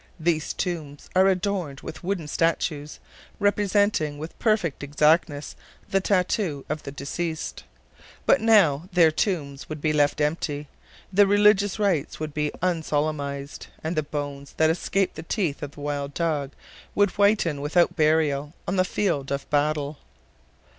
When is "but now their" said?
8.25-9.11